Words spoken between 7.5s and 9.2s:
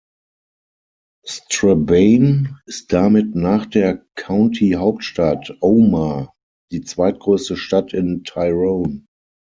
Stadt in Tyrone.